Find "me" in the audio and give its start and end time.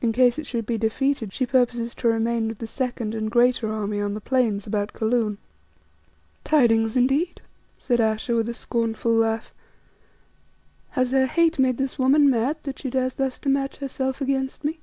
14.64-14.78